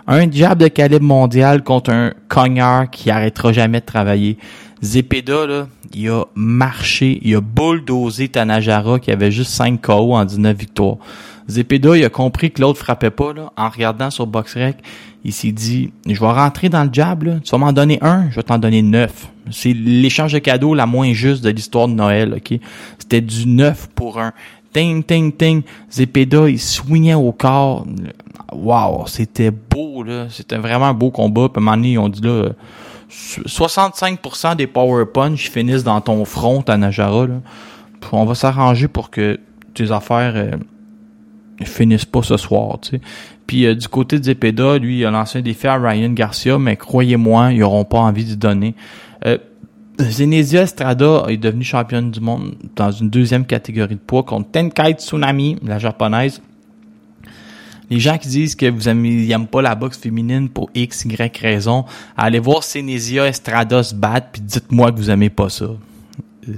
[0.07, 4.37] Un jab de calibre mondial contre un cognard qui arrêtera jamais de travailler.
[4.81, 10.25] Zepeda, là, il a marché, il a bulldozé Tanajara qui avait juste 5 KO en
[10.25, 10.97] 19 victoires.
[11.49, 14.77] Zepeda, il a compris que l'autre frappait pas, là, en regardant sur BoxRec.
[15.25, 17.39] Il s'est dit, je vais rentrer dans le jab, là.
[17.43, 19.27] Tu vas m'en donner un, je vais t'en donner neuf.
[19.51, 22.59] C'est l'échange de cadeaux la moins juste de l'histoire de Noël, ok?
[22.99, 24.31] C'était du neuf pour un.
[24.71, 25.63] Ting, ting, ting.
[25.91, 27.85] Zepeda, il swingait au corps.
[28.53, 30.27] Wow, c'était beau, là.
[30.29, 31.49] C'était vraiment un beau combat.
[31.49, 32.51] Puis à un moment donné, ils ont dit, là,
[33.09, 37.27] 65% des power punch finissent dans ton front, à Najara,
[38.11, 39.39] on va s'arranger pour que
[39.73, 40.51] tes affaires euh,
[41.65, 43.01] finissent pas ce soir, tu sais.
[43.47, 46.59] Puis euh, du côté de Zepeda, lui, il a lancé un défi à Ryan Garcia,
[46.59, 48.75] mais croyez-moi, ils auront pas envie de donner.
[49.25, 49.37] Euh,
[49.99, 54.93] Zenezia Estrada est devenue championne du monde dans une deuxième catégorie de poids contre Tenkai
[54.93, 56.41] Tsunami, la japonaise.
[57.89, 61.85] Les gens qui disent que vous n'aimez pas la boxe féminine pour X, Y raison,
[62.15, 65.67] allez voir Senesia Estrada se battre puis dites-moi que vous aimez pas ça.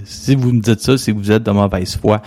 [0.03, 2.21] Si vous me dites ça, c'est que vous êtes de mauvaise foi.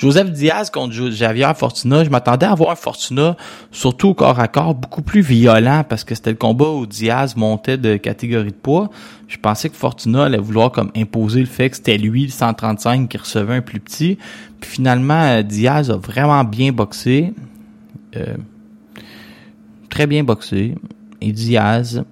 [0.00, 3.36] Joseph Diaz contre Javier Fortuna, je m'attendais à voir un Fortuna,
[3.70, 7.76] surtout corps à corps, beaucoup plus violent parce que c'était le combat où Diaz montait
[7.76, 8.88] de catégorie de poids.
[9.28, 13.10] Je pensais que Fortuna allait vouloir comme imposer le fait que c'était lui, le 135,
[13.10, 14.16] qui recevait un plus petit.
[14.58, 17.34] Puis finalement, Diaz a vraiment bien boxé.
[18.16, 18.38] Euh,
[19.90, 20.76] très bien boxé.
[21.20, 22.04] Et Diaz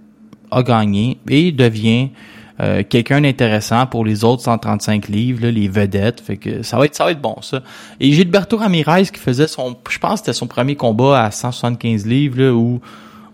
[0.50, 2.10] a gagné et devient
[2.60, 6.20] euh, quelqu'un d'intéressant pour les autres 135 livres, là, les vedettes.
[6.20, 7.62] Fait que ça va être ça va être bon ça.
[8.00, 12.06] Et Gilberto Ramirez qui faisait son je pense que c'était son premier combat à 175
[12.06, 12.80] livres là, où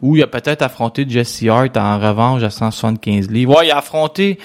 [0.02, 3.56] où il a peut-être affronté Jesse Hart en revanche à 175 livres.
[3.56, 4.38] Ouais, il a affronté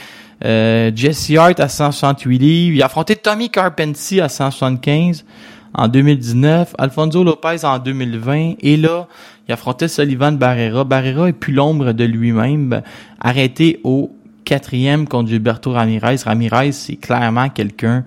[0.45, 5.25] euh, Jesse Hart à 168 livres, il a affronté Tommy Carpentier à 175
[5.73, 9.07] en 2019, Alfonso Lopez en 2020 et là,
[9.47, 10.83] il affrontait Sullivan Barrera.
[10.83, 12.81] Barrera est plus l'ombre de lui-même,
[13.19, 14.15] arrêté au
[14.49, 16.15] quatrième contre Gilberto Ramirez.
[16.25, 18.03] Ramirez, c'est clairement quelqu'un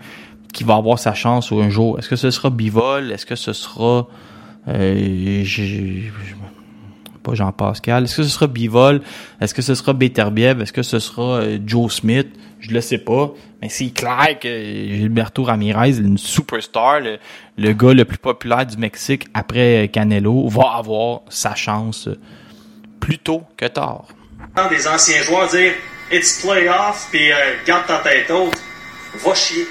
[0.52, 2.00] qui va avoir sa chance un jour.
[2.00, 3.12] Est-ce que ce sera Bivol?
[3.12, 4.08] Est-ce que ce sera...
[4.66, 5.44] Euh,
[7.22, 8.04] pas Jean-Pascal.
[8.04, 9.02] Est-ce que ce sera Bivol?
[9.40, 10.60] Est-ce que ce sera Beterbiev?
[10.60, 12.26] Est-ce que ce sera euh, Joe Smith?
[12.58, 13.32] Je le sais pas.
[13.60, 16.98] Mais c'est clair que Gilberto Ramirez une superstar.
[16.98, 17.18] Le,
[17.56, 22.08] le, gars le plus populaire du Mexique après Canelo va avoir sa chance
[22.98, 24.06] plus tôt que tard.
[24.70, 25.74] Des anciens joueurs dire
[26.12, 28.60] It's playoff, puis euh, garde ta tête haute,
[29.14, 29.66] va chier.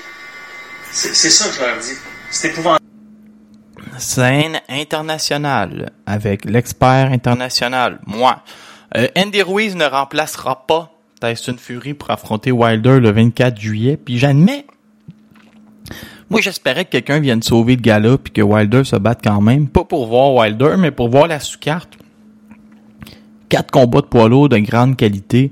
[0.92, 1.94] C'est ça que je leur dis.
[2.32, 2.84] C'est épouvantable.
[4.00, 8.44] Scène internationale avec l'expert international, moi.
[8.98, 13.98] Euh, Andy Ruiz ne remplacera pas Tyson Fury pour affronter Wilder le 24 juillet.
[13.98, 14.66] Puis j'admets,
[16.30, 19.84] moi j'espérais que quelqu'un vienne sauver le puis que Wilder se batte quand même, pas
[19.84, 21.98] pour voir Wilder, mais pour voir la sous-carte.
[23.48, 25.52] Quatre combats de poids de grande qualité.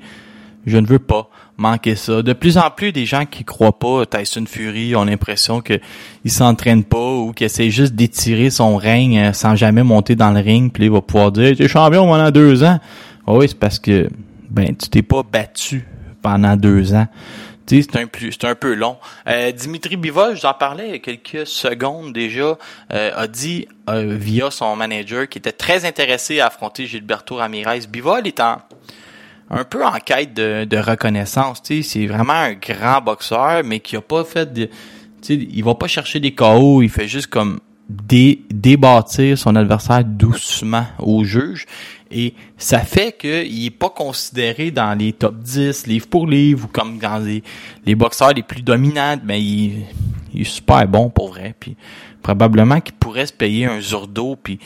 [0.70, 2.22] Je ne veux pas manquer ça.
[2.22, 5.80] De plus en plus, des gens qui croient pas Tyson Fury ont l'impression que
[6.24, 10.32] il s'entraîne pas ou qu'il essaie juste d'étirer son règne euh, sans jamais monter dans
[10.32, 12.80] le ring, puis il va pouvoir dire "T'es champion pendant deux ans."
[13.28, 14.10] Ah oui, c'est parce que
[14.50, 15.86] ben tu t'es pas battu
[16.22, 17.08] pendant deux ans.
[17.70, 18.98] C'est un c'est un peu long.
[19.28, 22.58] Euh, Dimitri Bivol, j'en parlais il y quelques secondes déjà,
[22.92, 27.82] euh, a dit euh, via son manager qu'il était très intéressé à affronter Gilberto Ramirez.
[27.88, 28.58] Bivol est en
[29.50, 31.62] un peu en quête de, de reconnaissance.
[31.64, 34.70] C'est vraiment un grand boxeur, mais qui a pas fait de,
[35.28, 37.60] il va pas chercher des KO, il fait juste comme
[37.90, 41.66] dé, débâtir son adversaire doucement au juge.
[42.12, 46.68] Et ça fait qu'il est pas considéré dans les top 10, livre pour livre, ou
[46.68, 47.44] comme dans les,
[47.86, 49.84] les boxeurs les plus dominants, mais il,
[50.34, 51.56] il est super bon pour vrai.
[51.60, 51.76] Puis
[52.22, 54.60] probablement qu'il pourrait se payer un Zurdo, puis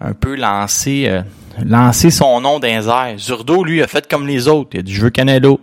[0.00, 3.18] un peu lancé euh, son nom dans les.
[3.18, 4.70] Zurdo, lui, a fait comme les autres.
[4.74, 5.60] Il a dit, je veux Canelo.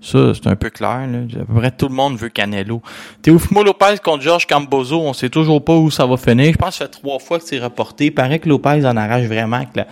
[0.00, 1.06] Ça, c'est un peu clair.
[1.06, 1.18] Là.
[1.40, 2.82] À peu près tout le monde veut Canelo.
[3.22, 6.52] Teofimo Lopez contre Georges Cambozo, on sait toujours pas où ça va finir.
[6.52, 8.06] Je pense que ça fait trois fois que c'est reporté.
[8.06, 9.86] Il paraît que Lopez en arrache vraiment avec la,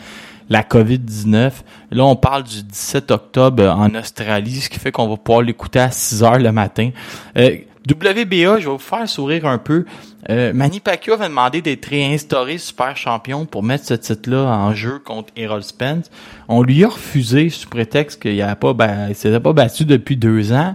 [0.48, 1.50] la COVID-19.
[1.90, 5.80] Là, on parle du 17 octobre en Australie, ce qui fait qu'on va pouvoir l'écouter
[5.80, 6.90] à 6 heures le matin.
[7.36, 7.56] Euh,
[7.88, 9.84] WBA, je vais vous faire sourire un peu.
[10.30, 14.98] Euh, Manny Pacquiao avait demandé d'être réinstauré super champion pour mettre ce titre-là en jeu
[14.98, 16.10] contre Errol Spence.
[16.48, 18.74] On lui a refusé sous prétexte qu'il n'avait pas,
[19.10, 20.74] il s'était pas battu depuis deux ans.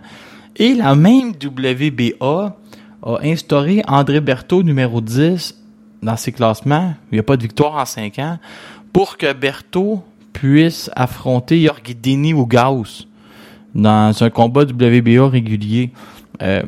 [0.55, 2.57] Et la même WBA
[3.01, 5.55] a instauré André Berthaud numéro 10
[6.03, 6.93] dans ses classements.
[7.11, 8.37] Il n'y a pas de victoire en cinq ans
[8.93, 13.07] pour que Berthaud puisse affronter Yorgidini ou Gauss
[13.73, 15.91] dans un combat WBA régulier.
[16.41, 16.63] Euh,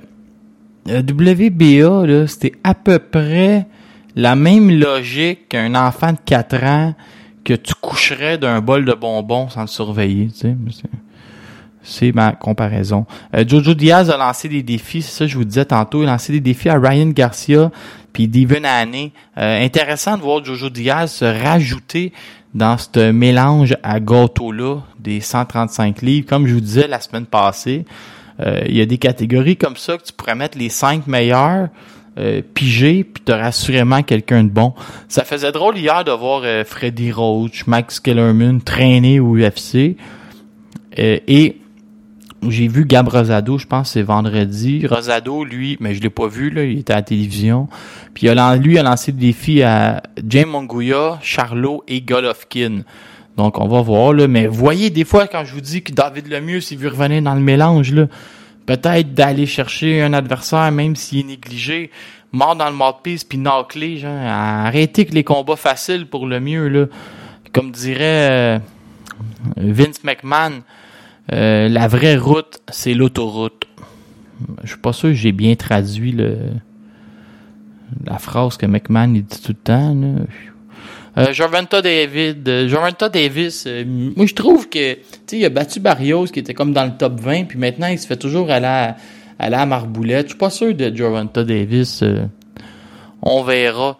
[0.87, 3.67] WBA, c'était à peu près
[4.15, 6.95] la même logique qu'un enfant de 4 ans
[7.43, 10.29] que tu coucherais d'un bol de bonbons sans le surveiller.
[11.83, 13.05] C'est ma comparaison.
[13.35, 16.07] Euh, Jojo Diaz a lancé des défis, c'est ça que je vous disais tantôt, il
[16.07, 17.71] a lancé des défis à Ryan Garcia
[18.13, 19.13] puis Devin Haney.
[19.37, 22.13] Euh, intéressant de voir Jojo Diaz se rajouter
[22.53, 26.27] dans ce mélange à gâteau-là des 135 livres.
[26.27, 27.85] Comme je vous disais la semaine passée,
[28.67, 31.69] il y a des catégories comme ça que tu pourrais mettre les 5 meilleurs,
[32.19, 34.73] euh, piger, puis tu assurément quelqu'un de bon.
[35.07, 39.95] Ça faisait drôle hier de voir euh, Freddy Roach, Max Kellerman traîner au UFC.
[40.97, 41.57] et
[42.49, 44.85] j'ai vu Gab Rosado, je pense c'est vendredi.
[44.85, 47.69] Rosado, lui, mais je l'ai pas vu, là, il était à la télévision.
[48.13, 52.81] Puis il a, lui a lancé le défi à James Monguia, Charlot et Golovkin.
[53.37, 54.27] Donc on va voir, là.
[54.27, 57.35] Mais voyez, des fois, quand je vous dis que David Lemieux, s'il veut revenir dans
[57.35, 58.07] le mélange, là,
[58.65, 61.91] peut-être d'aller chercher un adversaire, même s'il est négligé,
[62.31, 66.67] mort dans le mouthpiece, puis knock genre, arrêtez que les combats faciles pour le mieux,
[66.67, 66.85] là.
[67.53, 68.59] Comme dirait euh,
[69.57, 70.61] Vince McMahon,
[71.33, 73.67] euh, la vraie route, c'est l'autoroute.
[74.63, 76.37] Je suis pas sûr que j'ai bien traduit le
[78.05, 79.93] la phrase que McMahon dit tout le temps.
[79.93, 80.23] Là.
[81.17, 85.81] Euh, Jorventa David, euh, Davis, euh, moi je trouve que tu sais il a battu
[85.81, 88.65] Barrios qui était comme dans le top 20 puis maintenant il se fait toujours aller
[88.65, 88.95] à,
[89.37, 90.27] aller à Marboulette.
[90.27, 92.01] Je suis pas sûr de Jorventa Davis.
[92.01, 92.25] Euh,
[93.21, 93.97] on verra.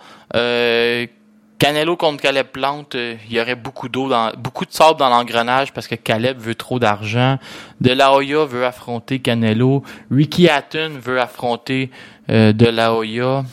[1.61, 5.09] Canelo contre Caleb Plante, euh, il y aurait beaucoup d'eau, dans, beaucoup de sable dans
[5.09, 7.37] l'engrenage parce que Caleb veut trop d'argent.
[7.79, 9.83] De La Hoya veut affronter Canelo.
[10.09, 11.91] Ricky Hatton veut affronter
[12.31, 13.43] euh, De La Hoya.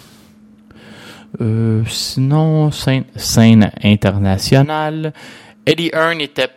[1.41, 5.13] Euh, sinon, scène, scène internationale.
[5.67, 6.49] Eddie Hearn était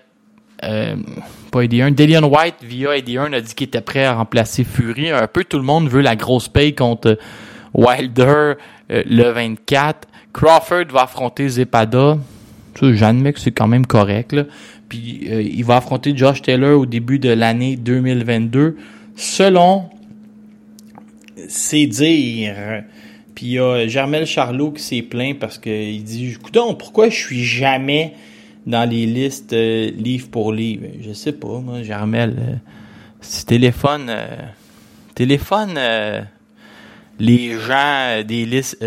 [1.52, 1.94] pas Eddie Hearn.
[1.94, 5.10] Dillian White, via Eddie Hearn, a dit qu'il était prêt à remplacer Fury.
[5.10, 7.18] Un peu tout le monde veut la grosse paye contre
[7.74, 8.54] Wilder
[8.90, 10.08] le 24.
[10.34, 12.18] Crawford va affronter Zepada.
[12.82, 14.34] J'admets que c'est quand même correct.
[14.34, 14.46] Là.
[14.90, 18.78] Puis euh, il va affronter Josh Taylor au début de l'année 2022.
[19.16, 19.90] Selon
[21.48, 22.84] ses dires.
[23.42, 27.16] Puis il y a Germel Charlot qui s'est plaint parce qu'il dit Écoutez, pourquoi je
[27.16, 28.14] suis jamais
[28.68, 30.86] dans les listes euh, livre pour livre?
[31.02, 32.36] Je sais pas, moi, Germel.
[32.38, 32.56] Euh,
[33.20, 34.16] si téléphone.
[35.16, 35.80] téléphone
[37.18, 38.78] les gens des listes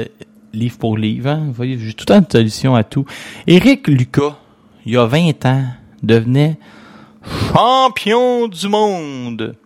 [0.52, 1.30] livre pour livre.
[1.30, 1.52] Hein?
[1.60, 3.04] J'ai tout un solution à tout.
[3.48, 4.38] Éric Lucas,
[4.86, 5.64] il y a 20 ans,
[6.00, 6.58] devenait
[7.52, 9.56] champion du monde.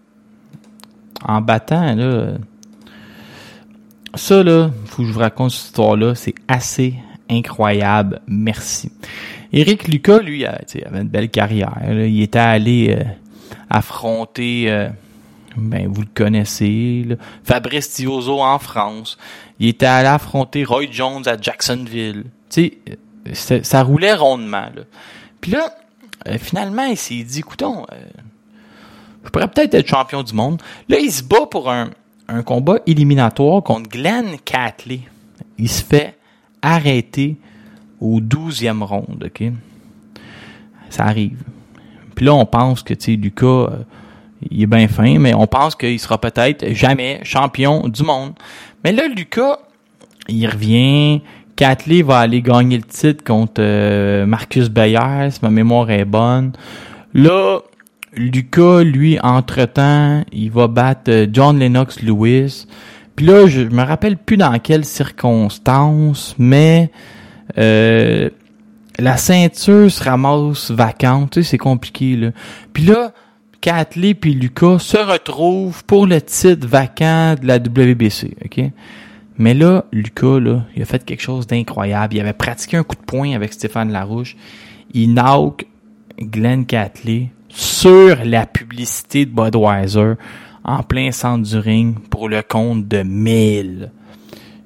[1.22, 2.38] En battant, là.
[4.14, 6.14] Ça, là, faut que je vous raconte cette histoire-là.
[6.14, 6.94] C'est assez
[7.30, 8.20] incroyable.
[8.26, 8.90] Merci.
[9.52, 11.78] Éric Lucas, lui, il avait une belle carrière.
[11.90, 13.04] Il était allé euh,
[13.70, 14.70] affronter...
[14.70, 14.88] Euh,
[15.56, 17.04] ben, vous le connaissez,
[17.42, 19.18] Fabrice Tiozo en France.
[19.58, 22.26] Il était allé affronter Roy Jones à Jacksonville.
[22.48, 22.78] Tu
[23.34, 24.70] ça roulait rondement.
[25.40, 25.74] Puis là,
[26.26, 27.96] euh, finalement, il s'est dit, écoutons, euh,
[29.24, 30.62] je pourrais peut-être être champion du monde.
[30.88, 31.90] Là, il se bat pour un,
[32.28, 35.00] un combat éliminatoire contre Glenn Catley.
[35.58, 36.16] Il se fait
[36.62, 37.36] arrêter
[38.00, 39.50] au 12e ronde, OK?
[40.90, 41.42] Ça arrive.
[42.14, 43.68] Puis là, on pense que, tu sais, Lucas, euh,
[44.50, 48.32] il est bien fin, mais on pense qu'il sera peut-être jamais champion du monde.
[48.84, 49.58] Mais là, Lucas,
[50.28, 51.22] il revient.
[51.56, 56.52] Catley va aller gagner le titre contre euh, Marcus Bayer, si ma mémoire est bonne.
[57.14, 57.60] Là,
[58.18, 62.66] Lucas, lui, entre-temps, il va battre euh, John Lennox Lewis.
[63.16, 66.90] Puis là, je me rappelle plus dans quelles circonstances, mais
[67.58, 68.28] euh,
[68.98, 71.32] la ceinture se ramasse vacante.
[71.32, 72.30] Tu sais, c'est compliqué, là.
[72.72, 73.12] Puis là,
[73.60, 78.60] Catley puis Lucas se retrouvent pour le titre vacant de la WBC, OK?
[79.36, 82.14] Mais là, Lucas, là, il a fait quelque chose d'incroyable.
[82.14, 84.36] Il avait pratiqué un coup de poing avec Stéphane Larouche.
[84.94, 85.66] Il knock
[86.20, 90.12] Glenn Catley sur la publicité de Budweiser
[90.62, 93.90] en plein centre du ring pour le compte de 1000.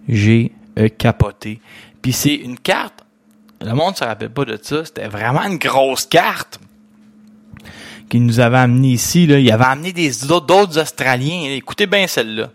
[0.09, 1.61] J'ai euh, capoté.
[2.03, 3.03] Puis c'est une carte,
[3.63, 6.61] le monde se rappelle pas de ça, c'était vraiment une grosse carte
[8.11, 9.25] qu'il nous avait amené ici.
[9.25, 11.51] Il avait amené des d'autres Australiens.
[11.51, 12.51] Écoutez bien celle-là.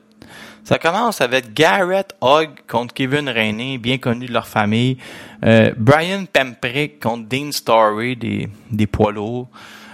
[0.64, 4.98] Ça commence avec Garrett Hogg contre Kevin Rainey, bien connu de leur famille.
[5.44, 9.48] Euh, Brian Pemprick contre Dean Story, des, des poids lourds.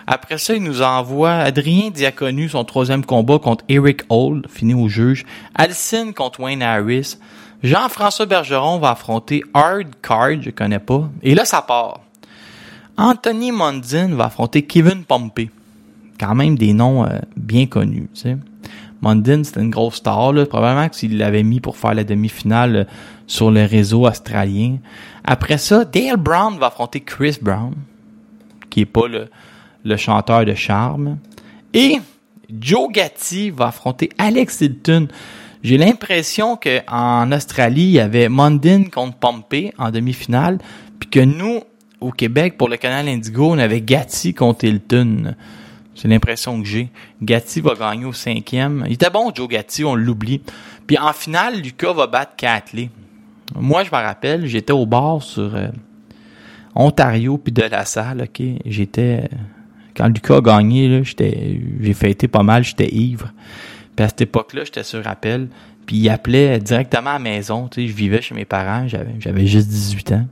[0.08, 4.88] Après ça, il nous envoie Adrien Diaconu, son troisième combat contre Eric Old, fini au
[4.88, 5.26] juge.
[5.56, 7.18] Alcine contre Wayne Harris.
[7.64, 11.10] Jean-François Bergeron va affronter Hard Card, je connais pas.
[11.22, 12.02] Et là, ça part.
[12.98, 15.50] Anthony Mondin va affronter Kevin Pompey.
[16.20, 18.38] Quand même des noms euh, bien connus, tu.
[19.02, 20.46] Mondin, c'était une grosse star, là.
[20.46, 22.84] Probablement que s'il l'avait mis pour faire la demi-finale euh,
[23.28, 24.78] sur le réseau australien.
[25.24, 27.74] Après ça, Dale Brown va affronter Chris Brown,
[28.70, 29.28] qui est pas le,
[29.84, 31.18] le chanteur de charme.
[31.74, 32.00] Et
[32.50, 35.08] Joe Gatti va affronter Alex Hilton.
[35.64, 40.60] J'ai l'impression que en Australie, il y avait Mondin contre Pompey en demi-finale,
[41.00, 41.62] puis que nous,
[42.02, 45.36] au Québec, pour le canal Indigo, on avait Gatti contre Hilton.
[45.96, 46.90] C'est l'impression que j'ai.
[47.22, 48.84] Gatti va gagner au cinquième.
[48.88, 50.42] Il était bon, Joe Gatti, on l'oublie.
[50.86, 52.90] Puis en finale, Lucas va battre Catley.
[53.56, 55.68] Moi, je me rappelle, j'étais au bar sur euh,
[56.76, 58.44] Ontario puis de la salle, ok?
[58.66, 59.30] J'étais
[59.96, 63.32] quand Lucas a gagné, j'étais, j'ai fêté pas mal, j'étais ivre.
[63.96, 65.48] Puis à cette époque-là, j'étais sur rappel.
[65.86, 67.70] Puis il appelait directement à la maison.
[67.76, 70.28] Je vivais chez mes parents, j'avais, juste 18 ans.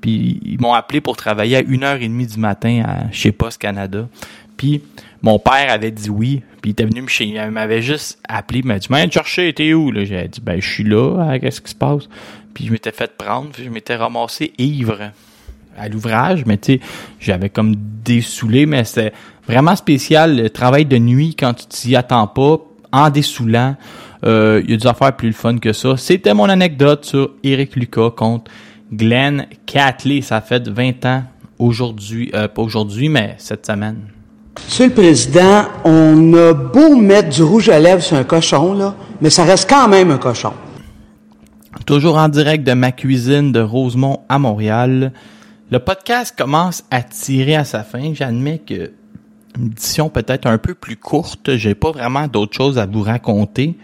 [0.00, 4.08] Puis ils m'ont appelé pour travailler à 1h30 du matin à chez Post Canada.
[4.56, 4.82] Puis
[5.22, 6.42] mon père avait dit oui.
[6.60, 9.52] Puis il était venu me chez, il m'avait juste appelé, il m'a dit, te chercher,
[9.54, 9.92] t'es où?
[9.94, 12.06] J'ai dit, ben, je suis là, hein, qu'est-ce qui se passe?
[12.52, 15.10] Puis je m'étais fait prendre, puis je m'étais ramassé ivre
[15.78, 16.80] à l'ouvrage, mais tu sais,
[17.18, 19.12] j'avais comme dessoulé, mais c'était
[19.46, 22.58] vraiment spécial, le travail de nuit quand tu t'y attends pas,
[22.92, 23.76] en dessoulant.
[24.24, 25.96] Euh, il y a des affaires plus le fun que ça.
[25.96, 28.50] C'était mon anecdote sur Eric Lucas contre
[28.92, 30.20] Glenn Catley.
[30.20, 31.24] Ça fait 20 ans
[31.58, 33.98] aujourd'hui, euh, pas aujourd'hui, mais cette semaine.
[34.66, 38.94] Monsieur le Président, on a beau mettre du rouge à lèvres sur un cochon, là,
[39.20, 40.52] mais ça reste quand même un cochon.
[41.86, 45.12] Toujours en direct de ma cuisine de Rosemont à Montréal.
[45.70, 48.12] Le podcast commence à tirer à sa fin.
[48.12, 48.90] J'admets que
[49.56, 51.56] une édition peut-être un peu plus courte.
[51.56, 53.76] J'ai pas vraiment d'autres choses à vous raconter.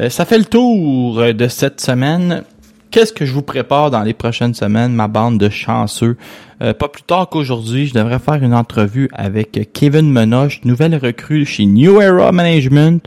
[0.00, 2.42] Euh, ça fait le tour de cette semaine.
[2.90, 6.16] Qu'est-ce que je vous prépare dans les prochaines semaines, ma bande de chanceux?
[6.62, 11.44] Euh, pas plus tard qu'aujourd'hui, je devrais faire une entrevue avec Kevin Menoche, nouvelle recrue
[11.44, 13.06] chez New Era Management.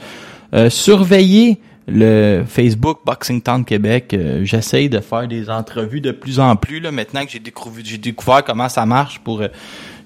[0.54, 4.14] Euh, surveillez le Facebook Boxing Town Québec.
[4.14, 7.84] Euh, J'essaye de faire des entrevues de plus en plus là, maintenant que j'ai découvert,
[8.00, 9.48] découvert comment ça marche pour euh,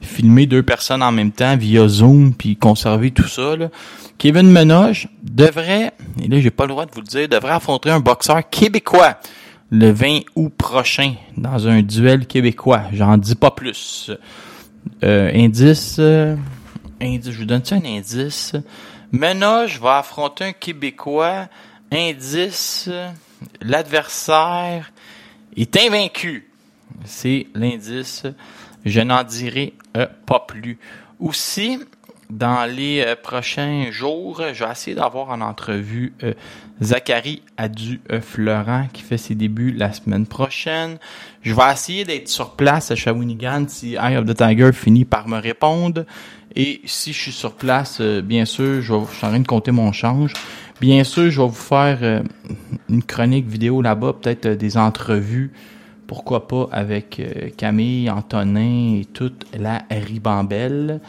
[0.01, 3.55] filmer deux personnes en même temps via Zoom puis conserver tout ça.
[3.55, 3.69] Là.
[4.19, 7.89] Kevin Menoche devrait, et là j'ai pas le droit de vous le dire, devrait affronter
[7.89, 9.17] un boxeur québécois
[9.71, 12.84] le 20 août prochain dans un duel québécois.
[12.93, 14.11] J'en dis pas plus.
[15.03, 15.99] Euh, indice,
[17.01, 18.53] indice, je vous donne un indice?
[19.11, 21.47] Menoche va affronter un Québécois.
[21.91, 22.89] Indice,
[23.61, 24.91] l'adversaire
[25.57, 26.49] est invaincu.
[27.03, 28.23] C'est l'indice.
[28.85, 30.79] Je n'en dirai euh, pas plus.
[31.19, 31.79] Aussi,
[32.29, 36.33] dans les euh, prochains jours, je vais essayer d'avoir en entrevue euh,
[36.81, 40.97] Zachary Adu Fleurant qui fait ses débuts la semaine prochaine.
[41.41, 45.27] Je vais essayer d'être sur place à Shawinigan si Eye of the Tiger finit par
[45.27, 46.05] me répondre.
[46.56, 49.47] Et si je suis sur place, bien sûr, je, vais, je suis en train de
[49.47, 50.34] compter mon change.
[50.80, 52.24] Bien sûr, je vais vous faire
[52.89, 55.52] une chronique vidéo là-bas, peut-être des entrevues
[56.12, 57.22] pourquoi pas avec
[57.56, 60.99] Camille, Antonin et toute la ribambelle.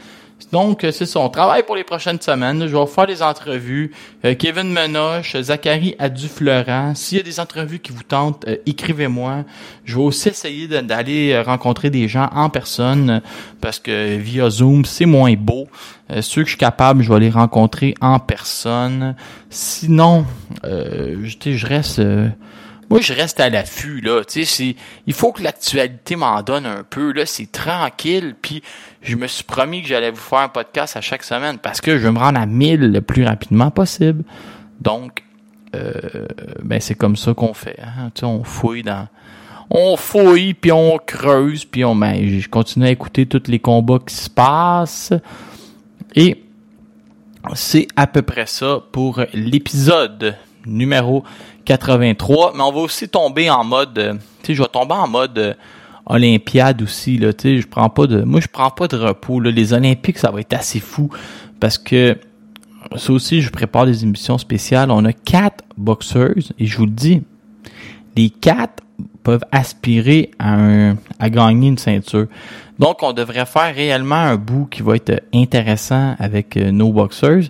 [0.52, 1.18] Donc, c'est ça.
[1.20, 2.66] On pour les prochaines semaines.
[2.66, 3.90] Je vais faire des entrevues.
[4.26, 6.94] Euh, Kevin Menoche, Zachary Adufleurant.
[6.94, 9.44] S'il y a des entrevues qui vous tentent, euh, écrivez-moi.
[9.86, 13.22] Je vais aussi essayer d'aller rencontrer des gens en personne
[13.62, 15.68] parce que via Zoom, c'est moins beau.
[16.10, 19.16] Euh, ceux que je suis capable, je vais les rencontrer en personne.
[19.48, 20.26] Sinon,
[20.62, 22.02] je, je reste
[22.92, 24.76] moi je reste à l'affût là, tu sais,
[25.06, 28.62] il faut que l'actualité m'en donne un peu là, c'est tranquille, puis
[29.00, 31.96] je me suis promis que j'allais vous faire un podcast à chaque semaine parce que
[31.96, 34.24] je veux me rendre à 1000 le plus rapidement possible.
[34.82, 35.24] Donc
[35.74, 36.26] euh,
[36.62, 38.10] ben c'est comme ça qu'on fait, hein?
[38.14, 39.08] tu sais, on fouille dans
[39.70, 44.00] on fouille puis on creuse puis on ben, je continue à écouter tous les combats
[44.06, 45.14] qui se passent
[46.14, 46.44] et
[47.54, 50.36] c'est à peu près ça pour l'épisode
[50.66, 51.24] numéro
[51.64, 52.52] 83.
[52.54, 55.38] Mais on va aussi tomber en mode, euh, tu sais, je vais tomber en mode
[55.38, 55.54] euh,
[56.06, 59.40] Olympiade aussi, là, tu sais, je prends pas de, moi, je prends pas de repos.
[59.40, 61.10] Les Olympiques, ça va être assez fou
[61.60, 62.16] parce que
[62.96, 64.90] ça aussi, je prépare des émissions spéciales.
[64.90, 67.22] On a quatre boxeurs et je vous le dis,
[68.16, 68.82] les quatre
[69.22, 72.26] peuvent aspirer à gagner une ceinture.
[72.78, 77.44] Donc, on devrait faire réellement un bout qui va être intéressant avec euh, nos boxeurs.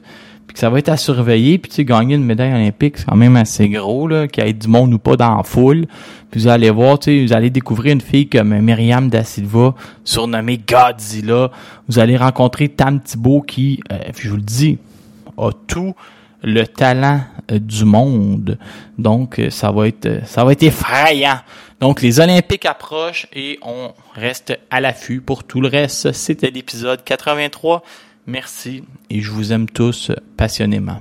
[0.53, 1.59] Que ça va être à surveiller.
[1.59, 4.48] Puis tu sais, gagner une médaille olympique, c'est quand même assez gros, là, qu'il y
[4.48, 5.86] ait du monde ou pas dans la foule.
[6.30, 9.74] Puis vous allez voir, tu sais, vous allez découvrir une fille comme Myriam Da Silva,
[10.05, 11.50] surnommée Godzilla.
[11.88, 14.78] Vous allez rencontrer Tam Thibault qui, euh, je vous le dis,
[15.38, 15.94] a tout
[16.42, 18.59] le talent euh, du monde.
[18.98, 21.38] Donc euh, ça va être euh, ça va être effrayant.
[21.80, 26.12] Donc les Olympiques approchent et on reste à l'affût pour tout le reste.
[26.12, 27.82] C'était l'épisode 83.
[28.26, 31.00] Merci et je vous aime tous passionnément.